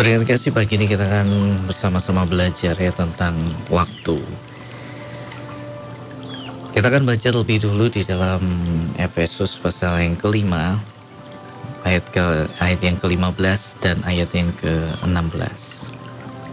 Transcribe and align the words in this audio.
Terima 0.00 0.24
kasih 0.24 0.56
pagi 0.56 0.80
ini 0.80 0.88
kita 0.88 1.04
akan 1.04 1.28
bersama-sama 1.68 2.24
belajar 2.24 2.72
ya 2.72 2.88
tentang 2.88 3.36
waktu. 3.68 4.16
Kita 6.72 6.88
akan 6.88 7.04
baca 7.04 7.28
lebih 7.28 7.60
dulu 7.60 7.92
di 7.92 8.08
dalam 8.08 8.40
Efesus 8.96 9.60
pasal 9.60 10.00
yang 10.00 10.16
kelima 10.16 10.80
ayat 11.84 12.00
ke 12.08 12.48
ayat 12.64 12.80
yang 12.80 12.96
ke-15 12.96 13.60
dan 13.84 14.00
ayat 14.08 14.32
yang 14.32 14.48
ke-16. 14.64 15.92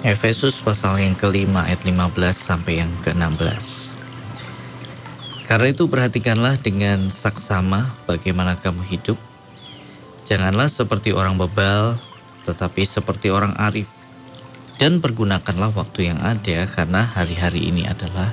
Efesus 0.04 0.59
pasal 0.59 1.00
yang 1.00 1.16
kelima 1.16 1.71
ayat 1.71 1.88
15 1.88 2.20
sampai 2.36 2.84
yang 2.84 2.91
ke-16. 3.07 3.95
Karena 5.48 5.71
itu 5.71 5.88
perhatikanlah 5.88 6.59
dengan 6.59 7.08
saksama 7.08 7.95
bagaimana 8.11 8.59
kamu 8.59 8.84
hidup. 8.91 9.16
Janganlah 10.27 10.67
seperti 10.67 11.16
orang 11.16 11.39
bebal, 11.39 11.95
tetapi 12.48 12.88
seperti 12.88 13.28
orang 13.28 13.54
arif. 13.60 13.92
Dan 14.80 15.04
pergunakanlah 15.04 15.76
waktu 15.76 16.14
yang 16.14 16.22
ada 16.24 16.64
karena 16.70 17.04
hari-hari 17.04 17.68
ini 17.68 17.84
adalah 17.90 18.32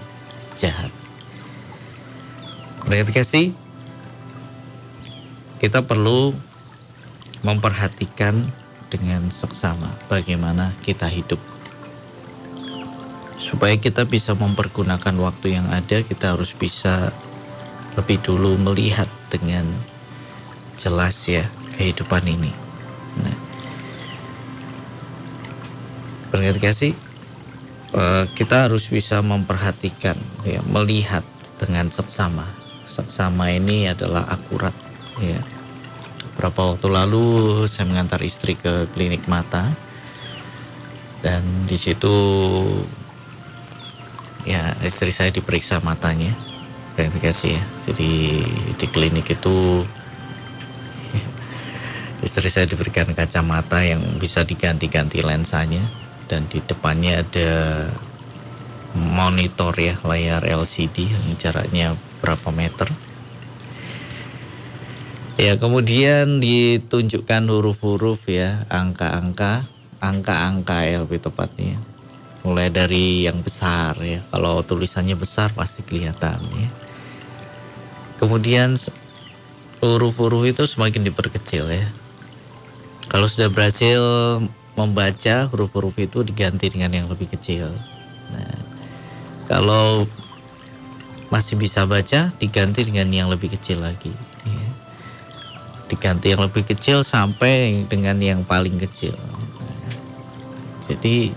jahat. 0.54 0.92
Berarti 2.84 3.12
kasih, 3.16 3.46
kita 5.58 5.82
perlu 5.82 6.36
memperhatikan 7.42 8.44
dengan 8.92 9.32
seksama 9.32 9.88
bagaimana 10.06 10.70
kita 10.84 11.08
hidup 11.08 11.40
supaya 13.44 13.76
kita 13.76 14.08
bisa 14.08 14.32
mempergunakan 14.32 15.14
waktu 15.20 15.60
yang 15.60 15.68
ada, 15.68 16.00
kita 16.00 16.32
harus 16.32 16.56
bisa 16.56 17.12
lebih 17.92 18.18
dulu 18.24 18.56
melihat 18.56 19.06
dengan 19.28 19.68
jelas 20.80 21.28
ya 21.28 21.46
kehidupan 21.76 22.24
ini. 22.24 22.63
Kasih 26.38 26.92
eh, 27.94 28.24
kita 28.34 28.66
harus 28.66 28.90
bisa 28.90 29.22
memperhatikan, 29.22 30.18
ya, 30.42 30.60
melihat 30.66 31.22
dengan 31.60 31.90
seksama. 31.92 32.46
Seksama 32.84 33.54
ini 33.54 33.88
adalah 33.88 34.26
akurat, 34.28 34.74
ya. 35.22 35.40
Berapa 36.34 36.74
waktu 36.74 36.90
lalu 36.90 37.24
saya 37.70 37.86
mengantar 37.86 38.18
istri 38.26 38.58
ke 38.58 38.90
klinik 38.90 39.30
mata 39.30 39.70
dan 41.24 41.40
di 41.64 41.78
situ 41.80 42.12
ya 44.44 44.76
istri 44.84 45.08
saya 45.08 45.32
diperiksa 45.32 45.80
matanya 45.80 46.36
kasih 46.94 47.56
ya 47.56 47.64
jadi 47.88 48.12
di 48.76 48.86
klinik 48.92 49.32
itu 49.32 49.88
ya, 51.16 51.26
istri 52.20 52.52
saya 52.52 52.68
diberikan 52.68 53.08
kacamata 53.16 53.80
yang 53.80 54.04
bisa 54.20 54.44
diganti-ganti 54.44 55.24
lensanya 55.24 55.80
dan 56.26 56.48
di 56.48 56.60
depannya 56.64 57.20
ada 57.20 57.50
monitor 58.94 59.74
ya 59.74 59.98
layar 60.06 60.46
LCD 60.46 61.10
yang 61.10 61.24
jaraknya 61.36 61.98
berapa 62.22 62.48
meter. 62.54 62.88
Ya 65.34 65.58
kemudian 65.58 66.38
ditunjukkan 66.38 67.50
huruf-huruf 67.50 68.30
ya 68.30 68.62
angka-angka 68.70 69.66
angka-angka 69.98 70.86
ya 70.86 71.02
lebih 71.02 71.18
tepatnya. 71.18 71.74
Mulai 72.46 72.70
dari 72.70 73.26
yang 73.26 73.42
besar 73.42 73.98
ya 73.98 74.22
kalau 74.30 74.62
tulisannya 74.62 75.18
besar 75.18 75.50
pasti 75.50 75.82
kelihatan 75.82 76.38
ya. 76.54 76.70
Kemudian 78.14 78.78
huruf-huruf 79.82 80.46
itu 80.46 80.62
semakin 80.70 81.02
diperkecil 81.02 81.66
ya. 81.66 81.86
Kalau 83.10 83.26
sudah 83.26 83.50
berhasil 83.50 84.00
membaca 84.74 85.46
huruf-huruf 85.50 85.94
itu 86.02 86.26
diganti 86.26 86.66
dengan 86.70 86.90
yang 86.90 87.06
lebih 87.06 87.30
kecil. 87.30 87.70
Nah 88.34 88.58
kalau 89.46 90.06
masih 91.30 91.58
bisa 91.58 91.86
baca 91.86 92.30
diganti 92.38 92.86
dengan 92.86 93.10
yang 93.10 93.28
lebih 93.30 93.54
kecil 93.58 93.82
lagi 93.82 94.12
ya. 94.46 94.70
diganti 95.90 96.30
yang 96.30 96.42
lebih 96.46 96.62
kecil 96.62 97.02
sampai 97.02 97.86
dengan 97.86 98.18
yang 98.22 98.40
paling 98.46 98.78
kecil. 98.78 99.14
Jadi 100.84 101.32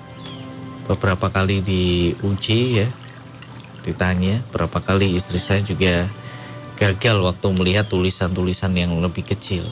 beberapa 0.85 1.31
kali 1.31 1.63
diuji 1.63 2.83
ya 2.83 2.87
ditanya. 3.87 4.43
Berapa 4.51 4.83
kali 4.83 5.15
istri 5.15 5.39
saya 5.39 5.63
juga 5.63 6.09
gagal 6.77 7.17
waktu 7.21 7.47
melihat 7.53 7.89
tulisan-tulisan 7.89 8.73
yang 8.77 8.93
lebih 9.01 9.25
kecil 9.25 9.65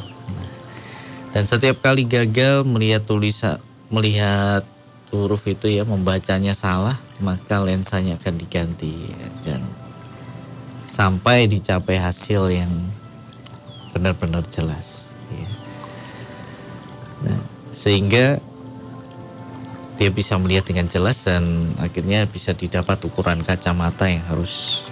dan 1.35 1.43
setiap 1.43 1.83
kali 1.83 2.07
gagal 2.07 2.63
melihat 2.63 3.03
tulisan 3.03 3.59
melihat 3.91 4.63
huruf 5.11 5.43
itu 5.51 5.67
ya 5.67 5.83
membacanya 5.83 6.55
salah 6.55 6.95
maka 7.19 7.59
lensanya 7.59 8.15
akan 8.15 8.39
diganti. 8.39 9.11
Dan 9.43 9.59
sampai 10.87 11.51
dicapai 11.51 11.99
hasil 11.99 12.55
yang 12.55 12.71
benar-benar 13.91 14.47
jelas 14.47 15.11
ya. 15.27 15.51
nah 17.27 17.39
sehingga 17.75 18.39
dia 19.99 20.11
bisa 20.15 20.39
melihat 20.39 20.71
dengan 20.71 20.87
jelas 20.87 21.19
dan 21.27 21.43
akhirnya 21.83 22.23
bisa 22.31 22.55
didapat 22.55 22.99
ukuran 23.03 23.43
kacamata 23.43 24.07
yang 24.07 24.23
harus 24.31 24.87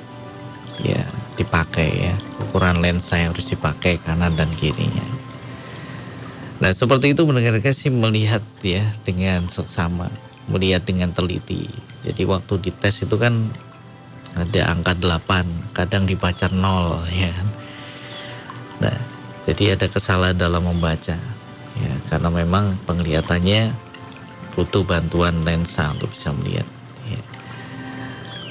ya 0.83 1.07
dipakai 1.39 2.11
ya. 2.11 2.15
Ukuran 2.51 2.83
lensa 2.83 3.15
yang 3.15 3.31
harus 3.31 3.47
dipakai 3.47 3.95
kanan 3.95 4.35
dan 4.35 4.51
kirinya 4.59 5.22
nah 6.63 6.71
seperti 6.71 7.11
itu 7.11 7.27
mendengar 7.27 7.59
sih 7.75 7.91
melihat 7.91 8.39
ya 8.63 8.87
dengan 9.03 9.51
seksama 9.51 10.07
melihat 10.47 10.87
dengan 10.87 11.11
teliti 11.11 11.67
jadi 12.07 12.23
waktu 12.23 12.63
dites 12.63 13.03
itu 13.03 13.19
kan 13.19 13.51
ada 14.39 14.71
angka 14.71 14.95
8 14.95 15.75
kadang 15.75 16.07
dibaca 16.07 16.47
0 16.47 17.03
ya 17.11 17.35
kan. 17.35 17.47
nah 18.79 18.97
jadi 19.43 19.75
ada 19.75 19.91
kesalahan 19.91 20.39
dalam 20.39 20.63
membaca 20.63 21.19
ya 21.75 21.93
karena 22.07 22.31
memang 22.31 22.79
penglihatannya 22.87 23.75
butuh 24.53 24.85
bantuan 24.85 25.41
lensa 25.41 25.89
untuk 25.97 26.13
bisa 26.13 26.29
melihat. 26.31 26.67
Ya. 27.09 27.21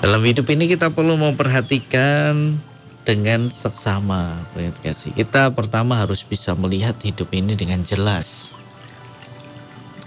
Dalam 0.03 0.23
hidup 0.27 0.51
ini 0.51 0.67
kita 0.67 0.91
perlu 0.91 1.15
memperhatikan 1.15 2.59
dengan 3.03 3.51
seksama, 3.51 4.47
kasih. 4.83 5.11
Kita 5.15 5.51
pertama 5.51 5.99
harus 5.99 6.23
bisa 6.23 6.55
melihat 6.55 6.95
hidup 7.03 7.31
ini 7.35 7.59
dengan 7.59 7.83
jelas. 7.83 8.55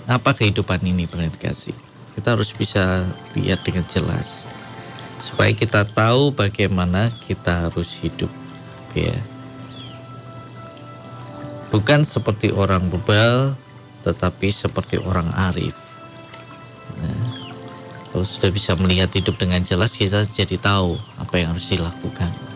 Apa 0.07 0.31
kehidupan 0.31 0.79
ini, 0.85 1.09
kasih? 1.35 1.75
Kita 2.15 2.39
harus 2.39 2.55
bisa 2.55 3.03
lihat 3.35 3.67
dengan 3.67 3.83
jelas 3.91 4.47
supaya 5.19 5.51
kita 5.51 5.83
tahu 5.83 6.31
bagaimana 6.31 7.11
kita 7.27 7.67
harus 7.67 7.99
hidup, 7.99 8.31
ya. 8.95 9.15
Bukan 11.73 12.07
seperti 12.07 12.55
orang 12.55 12.87
bebal, 12.87 13.57
tetapi 14.07 14.47
seperti 14.53 15.01
orang 15.01 15.27
arif. 15.51 15.75
Kalau 18.15 18.23
sudah 18.23 18.47
bisa 18.47 18.79
melihat 18.79 19.11
hidup 19.11 19.35
dengan 19.35 19.59
jelas, 19.59 19.91
kita 19.99 20.23
jadi 20.23 20.55
tahu 20.55 20.95
apa 21.19 21.35
yang 21.35 21.51
harus 21.51 21.67
dilakukan. 21.67 22.54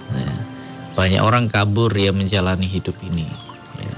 Ya. 1.00 1.08
Banyak 1.08 1.24
orang 1.24 1.46
kabur 1.48 1.96
ya 1.96 2.12
menjalani 2.12 2.68
hidup 2.68 3.00
ini. 3.08 3.24
Ya. 3.80 3.96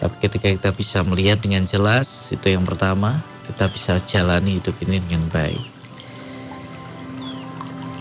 Tapi 0.00 0.16
ketika 0.24 0.48
kita 0.48 0.70
bisa 0.72 1.04
melihat 1.04 1.36
dengan 1.44 1.68
jelas, 1.68 2.32
itu 2.32 2.48
yang 2.48 2.64
pertama, 2.64 3.20
kita 3.44 3.68
bisa 3.68 4.00
jalani 4.08 4.56
hidup 4.56 4.72
ini 4.88 5.04
dengan 5.04 5.28
baik. 5.28 5.60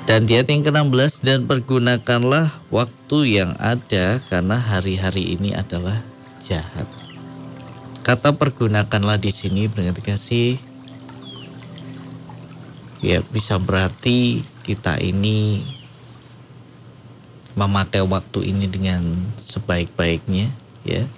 Dan 0.07 0.23
di 0.23 0.39
ayat 0.39 0.47
yang 0.47 0.63
ke-16 0.63 1.19
dan 1.19 1.51
pergunakanlah 1.51 2.47
waktu 2.71 3.43
yang 3.43 3.59
ada 3.59 4.23
karena 4.31 4.55
hari-hari 4.55 5.35
ini 5.35 5.51
adalah 5.51 5.99
jahat. 6.39 6.87
Kata 8.07 8.31
pergunakanlah 8.31 9.19
di 9.19 9.35
sini 9.35 9.67
berarti 9.67 9.99
kasih 9.99 10.55
ya 13.03 13.21
bisa 13.21 13.61
berarti 13.61 14.41
kita 14.65 14.97
ini 15.03 15.61
memakai 17.57 18.05
waktu 18.05 18.53
ini 18.53 18.69
dengan 18.69 19.01
sebaik-baiknya 19.41 20.53
ya 20.85 21.09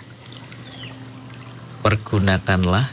pergunakanlah 1.83 2.88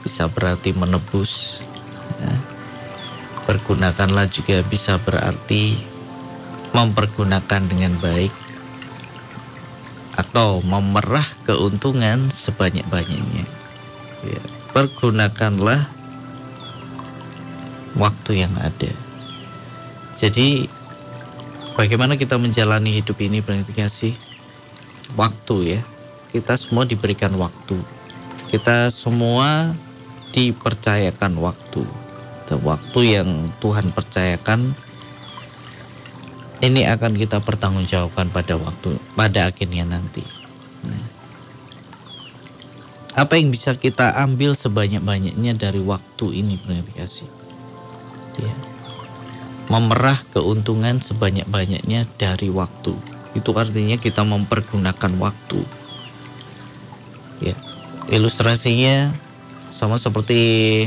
bisa 0.00 0.28
berarti 0.32 0.72
menebus 0.72 1.60
ya. 2.24 2.34
pergunakanlah 3.44 4.32
juga 4.32 4.64
bisa 4.64 4.96
berarti 4.96 5.76
mempergunakan 6.72 7.62
dengan 7.68 7.94
baik 8.00 8.32
atau 10.16 10.64
memerah 10.64 11.26
keuntungan 11.44 12.32
sebanyak-banyaknya 12.32 13.44
ya. 14.24 14.42
pergunakanlah 14.72 15.84
waktu 17.94 18.46
yang 18.46 18.54
ada. 18.58 18.90
Jadi 20.14 20.66
bagaimana 21.74 22.18
kita 22.18 22.38
menjalani 22.38 22.98
hidup 23.02 23.18
ini 23.20 23.42
berarti 23.42 23.72
kasih 23.74 24.14
waktu 25.18 25.78
ya. 25.78 25.80
Kita 26.34 26.58
semua 26.58 26.82
diberikan 26.82 27.30
waktu. 27.38 27.78
Kita 28.50 28.90
semua 28.90 29.74
dipercayakan 30.34 31.38
waktu. 31.38 31.82
Waktu 32.54 33.00
yang 33.02 33.50
Tuhan 33.58 33.90
percayakan 33.90 34.74
ini 36.62 36.86
akan 36.86 37.18
kita 37.18 37.42
pertanggungjawabkan 37.42 38.30
pada 38.30 38.54
waktu 38.54 38.94
pada 39.18 39.50
akhirnya 39.50 39.82
nanti. 39.82 40.22
Nah, 40.86 41.06
apa 43.18 43.38
yang 43.38 43.50
bisa 43.50 43.74
kita 43.74 44.14
ambil 44.22 44.54
sebanyak-banyaknya 44.54 45.58
dari 45.58 45.82
waktu 45.82 46.26
ini 46.30 46.58
kasih? 46.94 47.30
Ya. 48.38 48.54
Memerah 49.72 50.20
keuntungan 50.32 51.00
sebanyak-banyaknya 51.00 52.04
dari 52.20 52.52
waktu. 52.52 52.92
Itu 53.32 53.50
artinya 53.56 53.96
kita 53.96 54.22
mempergunakan 54.22 55.12
waktu. 55.18 55.60
Ya. 57.40 57.56
Ilustrasinya 58.12 59.10
sama 59.74 59.98
seperti 59.98 60.86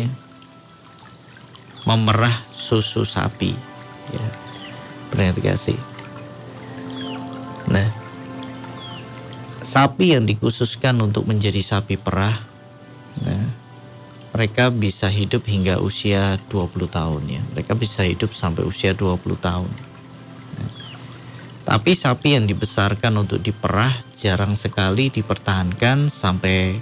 memerah 1.88 2.36
susu 2.52 3.08
sapi 3.08 3.52
ya 4.12 4.28
kasih 5.40 5.80
nah 7.72 7.88
sapi 9.64 10.16
yang 10.16 10.28
dikhususkan 10.28 11.00
untuk 11.00 11.28
menjadi 11.28 11.64
sapi 11.64 11.96
perah 11.96 12.36
nah 13.24 13.44
mereka 14.38 14.70
bisa 14.70 15.10
hidup 15.10 15.50
hingga 15.50 15.82
usia 15.82 16.38
20 16.54 16.86
tahun 16.86 17.22
ya 17.26 17.42
mereka 17.58 17.74
bisa 17.74 18.06
hidup 18.06 18.38
sampai 18.38 18.62
usia 18.62 18.94
20 18.94 19.18
tahun 19.42 19.72
tapi 21.68 22.00
sapi 22.00 22.40
yang 22.40 22.48
dibesarkan 22.48 23.28
untuk 23.28 23.44
diperah 23.44 23.92
jarang 24.16 24.56
sekali 24.56 25.12
dipertahankan 25.12 26.08
sampai 26.08 26.80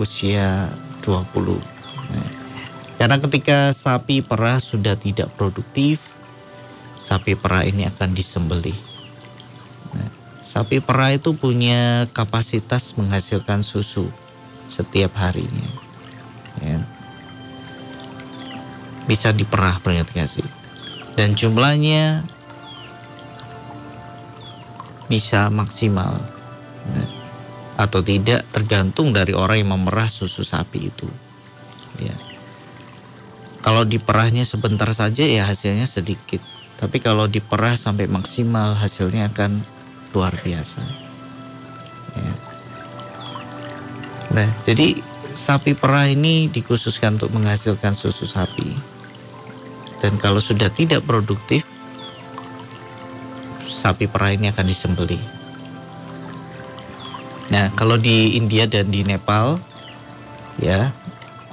usia 0.00 0.72
20. 1.04 1.60
Nah, 2.16 2.30
karena 2.96 3.20
ketika 3.20 3.76
sapi 3.76 4.24
perah 4.24 4.56
sudah 4.56 4.96
tidak 4.96 5.28
produktif, 5.36 6.16
sapi 6.96 7.36
perah 7.36 7.68
ini 7.68 7.84
akan 7.84 8.16
disembelih. 8.16 8.80
Sapi 10.40 10.80
perah 10.80 11.12
itu 11.12 11.36
punya 11.36 12.08
kapasitas 12.16 12.96
menghasilkan 12.96 13.60
susu 13.60 14.08
setiap 14.72 15.12
harinya. 15.20 15.85
Ya. 16.66 16.82
Bisa 19.06 19.30
diperah 19.30 19.78
kasih. 20.10 20.42
Dan 21.14 21.38
jumlahnya 21.38 22.26
bisa 25.06 25.46
maksimal. 25.54 26.18
Nah, 26.90 27.08
atau 27.78 28.02
tidak 28.02 28.42
tergantung 28.50 29.14
dari 29.14 29.30
orang 29.36 29.62
yang 29.62 29.70
memerah 29.78 30.10
susu 30.10 30.42
sapi 30.42 30.90
itu. 30.90 31.06
Ya. 32.02 32.16
Kalau 33.62 33.82
diperahnya 33.86 34.42
sebentar 34.42 34.90
saja 34.94 35.22
ya 35.26 35.46
hasilnya 35.46 35.86
sedikit. 35.86 36.42
Tapi 36.76 37.00
kalau 37.00 37.24
diperah 37.24 37.74
sampai 37.78 38.04
maksimal 38.10 38.76
hasilnya 38.76 39.32
akan 39.32 39.64
luar 40.12 40.34
biasa. 40.36 40.82
Ya. 42.16 42.32
Nah, 44.36 44.48
jadi 44.68 45.00
sapi 45.36 45.76
perah 45.76 46.08
ini 46.08 46.48
dikhususkan 46.48 47.20
untuk 47.20 47.36
menghasilkan 47.36 47.92
susu 47.92 48.24
sapi. 48.24 48.72
Dan 50.00 50.16
kalau 50.16 50.40
sudah 50.40 50.72
tidak 50.72 51.04
produktif, 51.04 51.68
sapi 53.60 54.08
perah 54.08 54.32
ini 54.32 54.48
akan 54.48 54.66
disembelih. 54.66 55.20
Nah, 57.52 57.70
kalau 57.78 58.00
di 58.00 58.34
India 58.34 58.66
dan 58.66 58.90
di 58.90 59.06
Nepal 59.06 59.62
ya 60.58 60.90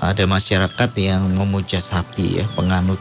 ada 0.01 0.23
masyarakat 0.25 0.89
yang 0.97 1.27
memuja 1.35 1.83
sapi 1.83 2.41
ya, 2.41 2.45
penganut 2.55 2.97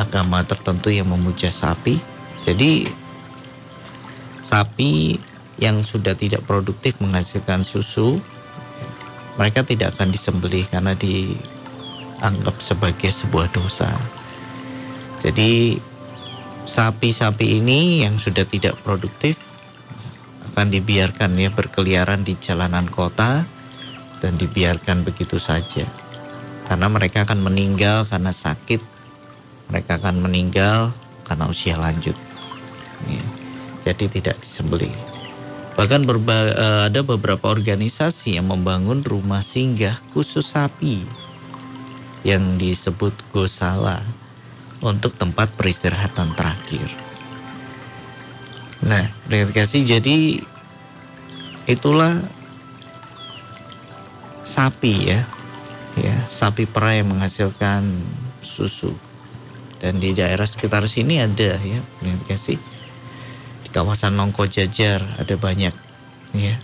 agama 0.00 0.42
tertentu 0.42 0.90
yang 0.90 1.06
memuja 1.06 1.52
sapi. 1.52 2.00
Jadi 2.42 2.88
sapi 4.42 5.16
yang 5.56 5.80
sudah 5.82 6.12
tidak 6.12 6.44
produktif 6.44 7.00
menghasilkan 7.00 7.64
susu 7.64 8.20
mereka 9.36 9.64
tidak 9.64 9.96
akan 9.96 10.12
disembelih 10.12 10.64
karena 10.68 10.96
dianggap 10.96 12.56
sebagai 12.60 13.12
sebuah 13.12 13.52
dosa. 13.52 13.92
Jadi 15.20 15.76
sapi-sapi 16.66 17.62
ini 17.62 18.02
yang 18.02 18.16
sudah 18.16 18.44
tidak 18.48 18.76
produktif 18.82 19.38
akan 20.52 20.72
dibiarkan 20.72 21.36
ya 21.36 21.52
berkeliaran 21.52 22.24
di 22.24 22.32
jalanan 22.40 22.88
kota 22.88 23.44
dan 24.24 24.32
dibiarkan 24.40 25.04
begitu 25.04 25.36
saja. 25.36 25.84
Karena 26.66 26.88
mereka 26.88 27.28
akan 27.28 27.44
meninggal 27.44 28.08
karena 28.08 28.32
sakit, 28.32 28.80
mereka 29.70 30.00
akan 30.00 30.24
meninggal 30.24 30.90
karena 31.28 31.46
usia 31.46 31.76
lanjut. 31.78 32.16
Ya. 33.06 33.24
Jadi 33.86 34.18
tidak 34.18 34.40
disembelih. 34.42 35.15
Bahkan 35.76 36.08
berba, 36.08 36.36
eh, 36.56 36.80
ada 36.88 37.04
beberapa 37.04 37.52
organisasi 37.52 38.40
yang 38.40 38.48
membangun 38.48 39.04
rumah 39.04 39.44
singgah 39.44 40.00
khusus 40.16 40.56
sapi 40.56 41.04
yang 42.24 42.56
disebut 42.56 43.12
Gosala 43.30 44.00
untuk 44.80 45.12
tempat 45.14 45.52
peristirahatan 45.52 46.32
terakhir. 46.32 46.88
Nah, 48.82 49.08
kasih 49.52 49.84
jadi 49.84 50.40
itulah 51.68 52.24
sapi 54.44 55.12
ya. 55.12 55.20
Ya, 55.96 56.28
sapi 56.28 56.68
perah 56.68 56.92
yang 56.92 57.08
menghasilkan 57.08 57.88
susu. 58.44 58.92
Dan 59.80 59.96
di 59.96 60.12
daerah 60.12 60.44
sekitar 60.44 60.84
sini 60.88 61.20
ada 61.24 61.56
ya, 61.56 61.80
kasih 62.28 62.60
di 62.60 62.75
kawasan 63.76 64.16
Nongko 64.16 64.48
Jajar 64.48 65.04
ada 65.20 65.36
banyak 65.36 65.76
ya. 66.32 66.56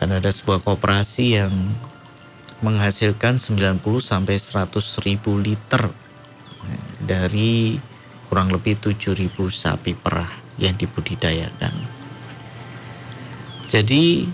Karena 0.00 0.16
ada 0.16 0.32
sebuah 0.32 0.64
koperasi 0.64 1.36
yang 1.36 1.52
menghasilkan 2.64 3.36
90 3.36 3.84
sampai 4.00 4.40
100 4.40 4.72
ribu 5.04 5.36
liter 5.36 5.92
nah, 6.64 6.84
dari 7.04 7.76
kurang 8.32 8.48
lebih 8.48 8.80
7 8.80 9.12
ribu 9.12 9.52
sapi 9.52 9.92
perah 9.92 10.32
yang 10.56 10.72
dibudidayakan. 10.72 11.76
Jadi 13.68 14.24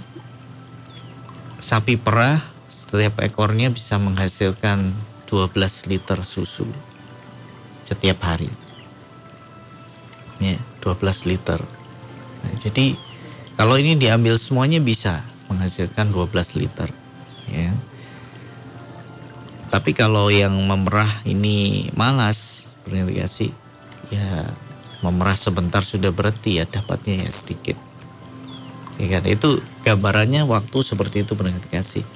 sapi 1.59 1.99
perah 1.99 2.39
setiap 2.71 3.19
ekornya 3.27 3.75
bisa 3.75 3.99
menghasilkan 3.99 4.95
12 5.27 5.91
liter 5.91 6.23
susu 6.23 6.71
setiap 7.83 8.23
hari. 8.23 8.53
Ya, 10.39 10.63
12 10.79 11.27
liter. 11.27 11.59
Nah, 12.45 12.55
jadi 12.61 12.93
kalau 13.57 13.81
ini 13.81 13.97
diambil 13.97 14.37
semuanya 14.37 14.79
bisa 14.85 15.25
menghasilkan 15.49 16.13
12 16.13 16.61
liter. 16.61 16.93
Ya. 17.49 17.73
Tapi 19.73 19.91
kalau 19.97 20.31
yang 20.31 20.55
memerah 20.55 21.11
ini 21.27 21.89
malas 21.97 22.71
berintegrasi, 22.87 23.51
ya 24.13 24.53
memerah 25.03 25.37
sebentar 25.37 25.83
sudah 25.83 26.13
berhenti 26.13 26.61
ya 26.61 26.65
dapatnya 26.69 27.27
ya 27.27 27.31
sedikit. 27.33 27.77
Ya 28.97 29.19
kan? 29.19 29.27
Itu 29.27 29.59
gambarannya 29.83 30.47
waktu 30.47 30.79
seperti 30.81 31.27
itu 31.27 31.35
kasih. 31.69 32.07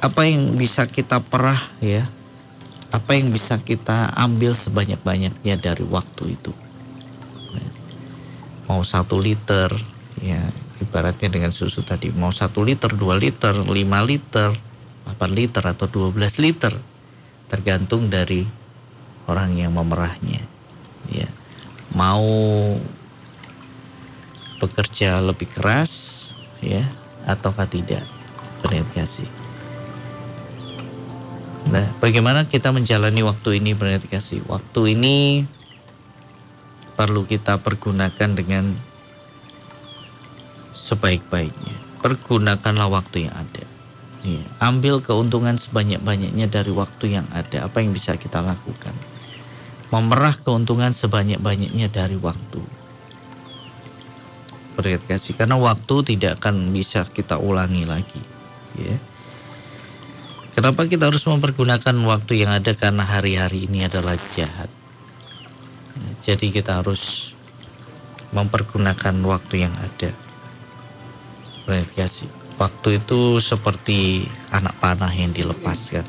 Apa 0.00 0.28
yang 0.28 0.56
bisa 0.56 0.84
kita 0.84 1.20
perah 1.20 1.60
ya? 1.80 2.08
Apa 2.90 3.16
yang 3.16 3.30
bisa 3.30 3.56
kita 3.60 4.10
ambil 4.16 4.52
sebanyak-banyaknya 4.52 5.54
dari 5.56 5.84
waktu 5.86 6.36
itu? 6.36 6.52
Mau 8.70 8.86
satu 8.86 9.18
liter 9.18 9.74
ya 10.22 10.38
ibaratnya 10.78 11.26
dengan 11.26 11.50
susu 11.50 11.82
tadi 11.82 12.14
mau 12.14 12.30
satu 12.30 12.62
liter, 12.62 12.94
dua 12.94 13.18
liter, 13.18 13.66
lima 13.66 13.98
liter, 14.06 14.54
8 15.18 15.34
liter 15.34 15.64
atau 15.66 15.90
12 15.90 16.14
liter 16.38 16.72
tergantung 17.50 18.06
dari 18.06 18.46
orang 19.26 19.58
yang 19.58 19.74
memerahnya. 19.74 20.46
Ya 21.10 21.26
mau 21.98 22.22
bekerja 24.62 25.18
lebih 25.18 25.50
keras 25.50 26.28
ya 26.62 26.86
ataukah 27.26 27.66
tidak 27.66 28.06
bernegasi. 28.62 29.26
Nah, 31.70 31.86
bagaimana 32.00 32.48
kita 32.48 32.72
menjalani 32.72 33.20
waktu 33.20 33.60
ini 33.60 33.76
bernegasi? 33.76 34.46
Waktu 34.48 34.96
ini 34.96 35.44
perlu 37.00 37.24
kita 37.24 37.56
pergunakan 37.64 38.36
dengan 38.36 38.76
sebaik-baiknya. 40.76 42.04
Pergunakanlah 42.04 42.92
waktu 42.92 43.24
yang 43.24 43.34
ada. 43.40 43.64
Ya, 44.20 44.44
ambil 44.60 45.00
keuntungan 45.00 45.56
sebanyak-banyaknya 45.56 46.52
dari 46.52 46.68
waktu 46.68 47.16
yang 47.16 47.26
ada. 47.32 47.64
Apa 47.64 47.80
yang 47.80 47.96
bisa 47.96 48.20
kita 48.20 48.44
lakukan? 48.44 48.92
memerah 49.90 50.38
keuntungan 50.38 50.94
sebanyak-banyaknya 50.94 51.90
dari 51.90 52.14
waktu. 52.14 52.62
Berikat 54.78 55.18
kasih 55.18 55.34
karena 55.34 55.58
waktu 55.58 56.14
tidak 56.14 56.40
akan 56.40 56.70
bisa 56.70 57.02
kita 57.04 57.36
ulangi 57.36 57.84
lagi. 57.84 58.22
Ya. 58.78 58.96
Kenapa 60.54 60.86
kita 60.86 61.10
harus 61.10 61.26
mempergunakan 61.26 61.94
waktu 62.06 62.46
yang 62.46 62.54
ada 62.54 62.70
karena 62.74 63.02
hari-hari 63.02 63.66
ini 63.66 63.86
adalah 63.90 64.14
jahat. 64.34 64.70
Jadi 66.20 66.52
kita 66.52 66.80
harus 66.80 67.32
mempergunakan 68.30 69.14
waktu 69.26 69.66
yang 69.66 69.74
ada. 69.78 70.12
Verifikasi. 71.66 72.26
Waktu 72.60 73.00
itu 73.00 73.40
seperti 73.40 74.28
anak 74.52 74.76
panah 74.78 75.10
yang 75.10 75.32
dilepaskan. 75.32 76.04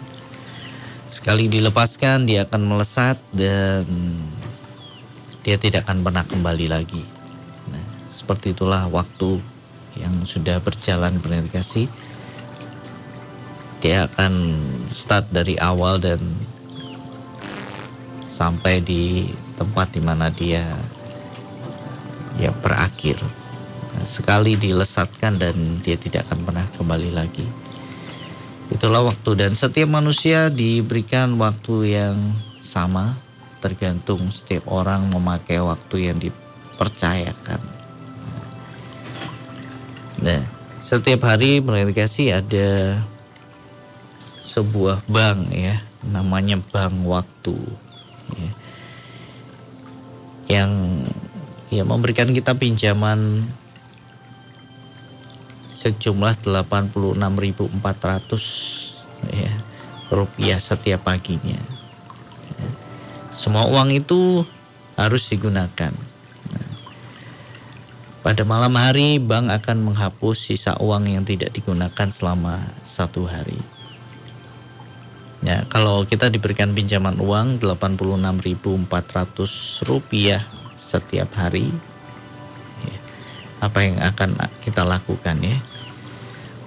Sekali 1.11 1.47
dilepaskan 1.51 2.27
dia 2.27 2.47
akan 2.47 2.61
melesat 2.75 3.19
dan 3.31 3.87
dia 5.41 5.57
tidak 5.57 5.87
akan 5.87 6.03
pernah 6.05 6.23
kembali 6.27 6.67
lagi. 6.71 7.03
Nah, 7.71 7.83
seperti 8.05 8.53
itulah 8.55 8.87
waktu 8.87 9.39
yang 9.99 10.23
sudah 10.23 10.61
berjalan 10.63 11.19
bernegasi. 11.19 11.87
Dia 13.81 14.05
akan 14.05 14.33
start 14.93 15.33
dari 15.33 15.57
awal 15.57 15.97
dan 15.97 16.21
sampai 18.29 18.79
di 18.79 19.25
tempat 19.61 19.93
di 19.93 20.01
mana 20.01 20.33
dia 20.33 20.65
ya 22.41 22.49
berakhir. 22.49 23.21
Sekali 24.09 24.57
dilesatkan 24.57 25.37
dan 25.37 25.77
dia 25.85 25.93
tidak 26.01 26.25
akan 26.25 26.39
pernah 26.41 26.65
kembali 26.73 27.13
lagi. 27.13 27.45
Itulah 28.73 29.05
waktu 29.05 29.37
dan 29.37 29.53
setiap 29.53 29.93
manusia 29.93 30.49
diberikan 30.49 31.37
waktu 31.37 31.93
yang 31.93 32.17
sama 32.63 33.19
tergantung 33.61 34.33
setiap 34.33 34.65
orang 34.71 35.05
memakai 35.11 35.61
waktu 35.61 36.09
yang 36.09 36.17
dipercayakan. 36.17 37.61
Nah, 40.23 40.41
setiap 40.81 41.29
hari 41.29 41.61
kasih 41.93 42.41
ada 42.41 42.97
sebuah 44.41 45.05
bank 45.05 45.53
ya, 45.53 45.77
namanya 46.09 46.57
bank 46.57 47.05
waktu. 47.05 47.57
Ya, 48.39 48.51
yang 50.51 50.71
ya 51.71 51.87
memberikan 51.87 52.35
kita 52.35 52.51
pinjaman 52.59 53.47
sejumlah 55.79 56.43
86.400 56.43 57.71
ya, 59.31 59.53
rupiah 60.11 60.59
setiap 60.59 61.07
paginya. 61.07 61.57
Semua 63.31 63.65
uang 63.71 63.95
itu 63.95 64.43
harus 64.99 65.23
digunakan. 65.31 65.95
Pada 68.21 68.45
malam 68.45 68.77
hari, 68.77 69.17
bank 69.17 69.49
akan 69.49 69.81
menghapus 69.81 70.53
sisa 70.53 70.77
uang 70.77 71.09
yang 71.09 71.25
tidak 71.25 71.57
digunakan 71.57 72.13
selama 72.13 72.61
satu 72.85 73.25
hari. 73.25 73.57
Ya, 75.41 75.65
kalau 75.73 76.05
kita 76.05 76.29
diberikan 76.29 76.69
pinjaman 76.77 77.17
uang 77.17 77.57
86.400 77.57 79.89
rupiah 79.89 80.45
setiap 80.77 81.33
hari, 81.33 81.73
ya, 82.85 82.99
apa 83.57 83.81
yang 83.81 83.97
akan 84.05 84.37
kita 84.61 84.85
lakukan 84.85 85.41
ya? 85.41 85.57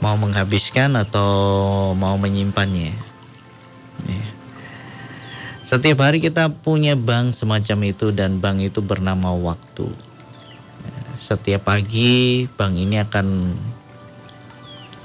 Mau 0.02 0.18
menghabiskan 0.18 0.98
atau 0.98 1.30
mau 1.94 2.18
menyimpannya? 2.18 2.98
Ya. 4.10 4.26
Setiap 5.62 6.02
hari 6.02 6.18
kita 6.18 6.50
punya 6.50 6.98
bank 6.98 7.38
semacam 7.38 7.94
itu 7.94 8.10
dan 8.10 8.42
bank 8.42 8.58
itu 8.58 8.82
bernama 8.82 9.38
waktu. 9.38 9.86
Setiap 11.14 11.70
pagi 11.70 12.50
bank 12.58 12.74
ini 12.74 12.98
akan 12.98 13.54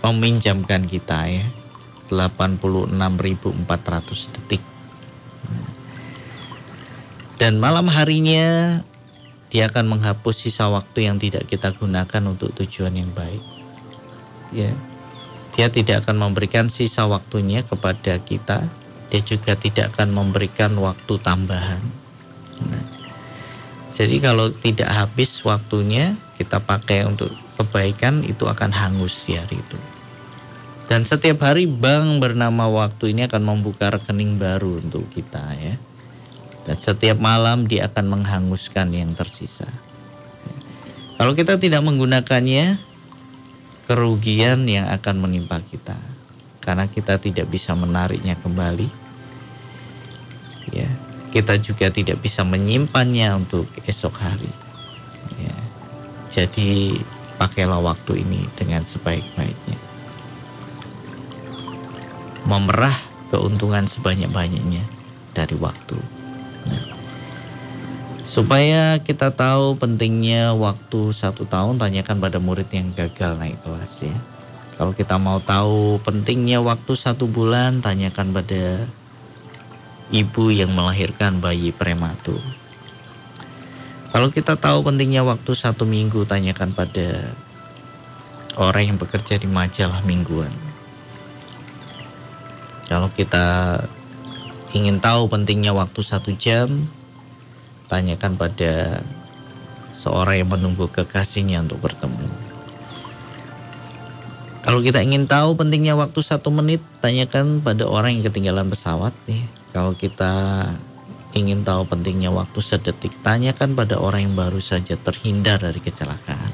meminjamkan 0.02 0.90
kita 0.90 1.30
ya 1.30 1.59
86.400 2.12 4.34
detik. 4.36 4.64
Dan 7.40 7.56
malam 7.62 7.88
harinya 7.88 8.82
dia 9.48 9.72
akan 9.72 9.96
menghapus 9.96 10.50
sisa 10.50 10.68
waktu 10.68 11.08
yang 11.08 11.18
tidak 11.18 11.48
kita 11.48 11.72
gunakan 11.72 12.24
untuk 12.28 12.52
tujuan 12.58 13.00
yang 13.00 13.10
baik. 13.16 13.42
Ya. 14.52 14.76
Dia 15.56 15.72
tidak 15.72 16.04
akan 16.04 16.30
memberikan 16.30 16.68
sisa 16.68 17.08
waktunya 17.08 17.64
kepada 17.64 18.20
kita 18.20 18.68
dia 19.10 19.22
juga 19.26 19.58
tidak 19.58 19.98
akan 19.98 20.14
memberikan 20.14 20.78
waktu 20.78 21.18
tambahan. 21.20 21.82
Nah, 22.70 22.86
jadi 23.90 24.22
kalau 24.22 24.54
tidak 24.54 24.90
habis 24.90 25.34
waktunya 25.42 26.14
kita 26.38 26.62
pakai 26.62 27.10
untuk 27.10 27.34
kebaikan 27.58 28.22
itu 28.22 28.46
akan 28.46 28.70
hangus 28.70 29.26
di 29.26 29.36
hari 29.36 29.58
itu. 29.58 29.78
Dan 30.90 31.06
setiap 31.06 31.46
hari 31.46 31.70
bank 31.70 32.18
bernama 32.18 32.66
waktu 32.66 33.14
ini 33.14 33.30
akan 33.30 33.46
membuka 33.46 33.94
rekening 33.94 34.42
baru 34.42 34.82
untuk 34.82 35.06
kita 35.14 35.54
ya. 35.62 35.78
Dan 36.66 36.78
setiap 36.82 37.22
malam 37.22 37.70
dia 37.70 37.86
akan 37.86 38.18
menghanguskan 38.18 38.90
yang 38.90 39.14
tersisa. 39.14 39.70
Kalau 41.22 41.38
kita 41.38 41.62
tidak 41.62 41.86
menggunakannya, 41.86 42.82
kerugian 43.86 44.66
yang 44.66 44.90
akan 44.90 45.22
menimpa 45.22 45.62
kita 45.66 45.98
karena 46.62 46.90
kita 46.90 47.22
tidak 47.22 47.50
bisa 47.50 47.78
menariknya 47.78 48.34
kembali. 48.42 48.90
Ya, 50.74 50.90
kita 51.30 51.58
juga 51.62 51.94
tidak 51.94 52.22
bisa 52.22 52.42
menyimpannya 52.42 53.30
untuk 53.38 53.70
esok 53.86 54.18
hari. 54.22 54.54
Ya, 55.38 55.58
jadi 56.34 56.98
pakailah 57.38 57.82
waktu 57.82 58.26
ini 58.26 58.46
dengan 58.58 58.86
sebaik-baiknya. 58.86 59.89
Memerah 62.50 62.98
keuntungan 63.30 63.86
sebanyak-banyaknya 63.86 64.82
dari 65.38 65.54
waktu. 65.62 66.02
Nah, 66.66 66.84
supaya 68.26 68.98
kita 68.98 69.30
tahu 69.30 69.78
pentingnya 69.78 70.58
waktu 70.58 71.14
satu 71.14 71.46
tahun, 71.46 71.78
tanyakan 71.78 72.18
pada 72.18 72.42
murid 72.42 72.74
yang 72.74 72.90
gagal 72.98 73.38
naik 73.38 73.62
kelas 73.62 74.10
ya. 74.10 74.18
Kalau 74.82 74.98
kita 74.98 75.22
mau 75.22 75.38
tahu 75.38 76.02
pentingnya 76.02 76.58
waktu 76.64 76.98
satu 76.98 77.30
bulan, 77.30 77.86
tanyakan 77.86 78.34
pada 78.34 78.90
ibu 80.10 80.50
yang 80.50 80.74
melahirkan 80.74 81.38
bayi 81.38 81.70
prematur. 81.70 82.42
Kalau 84.10 84.34
kita 84.34 84.58
tahu 84.58 84.82
pentingnya 84.82 85.22
waktu 85.22 85.54
satu 85.54 85.86
minggu, 85.86 86.26
tanyakan 86.26 86.74
pada 86.74 87.30
orang 88.58 88.96
yang 88.96 88.98
bekerja 88.98 89.38
di 89.38 89.46
majalah 89.46 90.02
mingguan. 90.02 90.69
Kalau 92.90 93.14
kita 93.14 93.78
ingin 94.74 94.98
tahu 94.98 95.30
pentingnya 95.30 95.78
waktu 95.78 96.02
satu 96.02 96.34
jam, 96.34 96.90
tanyakan 97.86 98.34
pada 98.34 99.06
seorang 99.94 100.42
yang 100.42 100.50
menunggu 100.50 100.90
kekasihnya 100.90 101.62
untuk 101.62 101.86
bertemu. 101.86 102.50
Kalau 104.66 104.82
kita 104.82 105.06
ingin 105.06 105.30
tahu 105.30 105.54
pentingnya 105.54 105.94
waktu 105.94 106.18
satu 106.22 106.50
menit, 106.50 106.82
tanyakan 106.98 107.62
pada 107.62 107.86
orang 107.86 108.18
yang 108.18 108.26
ketinggalan 108.26 108.74
pesawat 108.74 109.14
nih. 109.30 109.46
Kalau 109.70 109.94
kita 109.94 110.66
ingin 111.38 111.62
tahu 111.62 111.86
pentingnya 111.86 112.34
waktu 112.34 112.58
sedetik, 112.58 113.14
tanyakan 113.22 113.78
pada 113.78 114.02
orang 114.02 114.30
yang 114.30 114.36
baru 114.36 114.58
saja 114.58 114.98
terhindar 114.98 115.62
dari 115.62 115.78
kecelakaan. 115.78 116.54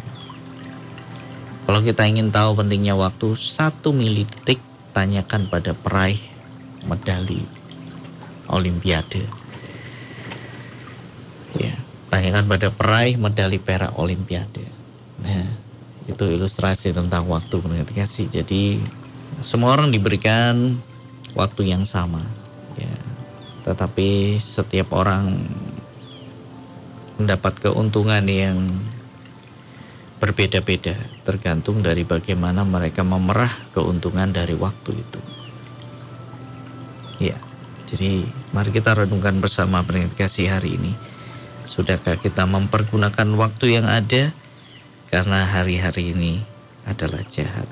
Kalau 1.65 1.79
kita 1.81 2.05
ingin 2.05 2.29
tahu 2.29 2.59
pentingnya 2.59 2.93
waktu 2.93 3.33
satu 3.33 3.89
milidetik, 3.95 4.59
tanyakan 4.95 5.51
pada 5.51 5.75
peraih 5.75 6.23
medali 6.87 7.43
Olimpiade. 8.47 9.27
Ya, 11.59 11.75
tanyakan 12.07 12.47
pada 12.47 12.71
peraih 12.71 13.19
medali 13.19 13.59
perak 13.59 13.91
Olimpiade. 13.99 14.63
Nah, 15.19 15.65
itu 16.05 16.23
ilustrasi 16.29 16.93
tentang 16.93 17.25
waktu 17.25 17.57
sih 18.05 18.29
jadi 18.29 18.77
semua 19.41 19.73
orang 19.73 19.89
diberikan 19.89 20.77
waktu 21.33 21.73
yang 21.73 21.81
sama 21.83 22.21
ya 22.77 22.93
tetapi 23.65 24.37
setiap 24.37 24.93
orang 24.93 25.33
mendapat 27.17 27.57
keuntungan 27.57 28.21
yang 28.29 28.69
berbeda-beda 30.25 30.97
tergantung 31.21 31.85
dari 31.85 32.01
bagaimana 32.01 32.65
mereka 32.65 33.05
memerah 33.05 33.53
keuntungan 33.77 34.33
dari 34.33 34.57
waktu 34.57 34.97
itu 34.97 35.21
ya 37.21 37.37
jadi 37.85 38.25
mari 38.49 38.73
kita 38.73 38.97
renungkan 39.05 39.37
bersama 39.37 39.85
kasih 40.17 40.49
hari 40.57 40.81
ini 40.81 40.97
sudahkah 41.69 42.17
kita 42.17 42.49
mempergunakan 42.49 43.29
waktu 43.37 43.77
yang 43.77 43.85
ada 43.85 44.33
karena 45.09 45.45
hari-hari 45.45 46.11
ini 46.11 46.41
adalah 46.85 47.21
jahat. 47.25 47.67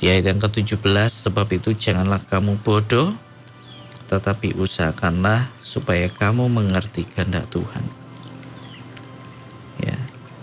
Di 0.00 0.10
ayat 0.10 0.34
yang 0.34 0.40
ke-17, 0.42 0.82
sebab 1.30 1.46
itu 1.54 1.70
janganlah 1.78 2.18
kamu 2.26 2.58
bodoh, 2.58 3.14
tetapi 4.10 4.58
usahakanlah 4.58 5.46
supaya 5.62 6.10
kamu 6.10 6.50
mengerti 6.50 7.06
kehendak 7.06 7.46
Tuhan. 7.54 8.01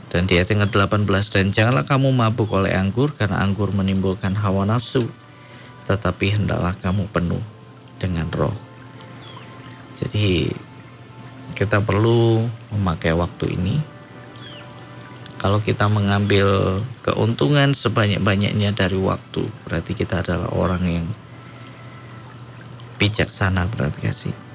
Dan 0.09 0.25
di 0.25 0.41
ayat 0.41 0.49
yang 0.49 0.65
ke-18, 0.65 1.25
dan 1.29 1.45
janganlah 1.53 1.85
kamu 1.85 2.09
mabuk 2.09 2.49
oleh 2.57 2.73
anggur, 2.73 3.13
karena 3.13 3.45
anggur 3.45 3.69
menimbulkan 3.69 4.33
hawa 4.33 4.65
nafsu, 4.65 5.05
tetapi 5.85 6.33
hendaklah 6.33 6.73
kamu 6.81 7.05
penuh 7.13 7.41
dengan 8.01 8.25
roh. 8.33 8.53
Jadi 9.93 10.49
kita 11.53 11.77
perlu 11.83 12.41
memakai 12.73 13.13
waktu 13.13 13.53
ini. 13.53 13.75
Kalau 15.39 15.63
kita 15.63 15.87
mengambil 15.87 16.81
keuntungan 16.99 17.71
sebanyak-banyaknya 17.71 18.75
dari 18.75 18.99
waktu, 18.99 19.47
berarti 19.63 19.95
kita 19.95 20.25
adalah 20.25 20.51
orang 20.51 20.83
yang 20.83 21.07
bijaksana 22.99 23.69
berarti 23.71 23.99
kasih. 24.03 24.48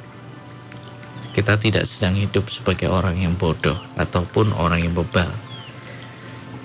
Kita 1.35 1.59
tidak 1.59 1.91
sedang 1.91 2.15
hidup 2.15 2.47
sebagai 2.47 2.87
orang 2.87 3.19
yang 3.19 3.35
bodoh 3.35 3.75
ataupun 3.99 4.55
orang 4.55 4.87
yang 4.87 4.95
bebal. 4.95 5.35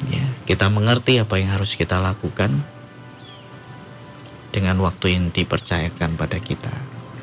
Ya, 0.07 0.23
kita 0.45 0.69
mengerti 0.69 1.19
apa 1.19 1.41
yang 1.41 1.57
harus 1.57 1.73
kita 1.73 1.97
lakukan 1.97 2.61
dengan 4.53 4.77
waktu 4.85 5.17
yang 5.17 5.33
dipercayakan 5.33 6.13
pada 6.15 6.38
kita. 6.38 6.69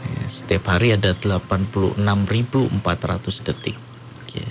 Ya, 0.04 0.22
setiap 0.26 0.74
hari 0.74 0.98
ada 0.98 1.14
86.400 1.14 3.46
detik. 3.46 3.78
Ya. 4.34 4.50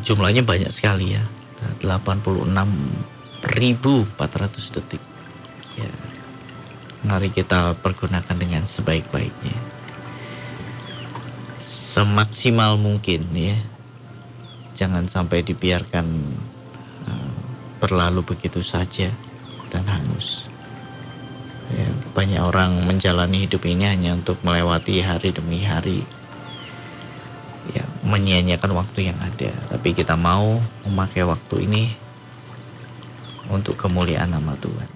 Jumlahnya 0.00 0.40
banyak 0.42 0.72
sekali 0.72 1.12
ya. 1.14 1.22
86.400 1.84 4.74
detik. 4.80 5.02
Ya. 5.76 5.92
Mari 7.06 7.30
kita 7.30 7.78
pergunakan 7.78 8.34
dengan 8.34 8.66
sebaik-baiknya. 8.66 9.54
Semaksimal 11.96 12.76
mungkin 12.76 13.24
ya. 13.32 13.56
Jangan 14.76 15.08
sampai 15.08 15.40
dibiarkan 15.40 16.04
uh, 17.08 17.36
berlalu 17.80 18.20
begitu 18.20 18.60
saja 18.60 19.08
dan 19.72 19.88
hangus. 19.88 20.44
Ya, 21.72 21.88
banyak 22.12 22.44
orang 22.44 22.84
menjalani 22.84 23.48
hidup 23.48 23.64
ini 23.64 23.88
hanya 23.88 24.12
untuk 24.12 24.36
melewati 24.44 25.00
hari 25.00 25.32
demi 25.32 25.64
hari. 25.64 26.04
Ya, 27.72 27.88
menyia-nyiakan 28.04 28.76
waktu 28.76 29.08
yang 29.08 29.16
ada. 29.16 29.56
Tapi 29.72 29.96
kita 29.96 30.20
mau 30.20 30.60
memakai 30.84 31.24
waktu 31.24 31.64
ini 31.64 31.96
untuk 33.48 33.80
kemuliaan 33.80 34.36
nama 34.36 34.52
Tuhan. 34.60 34.95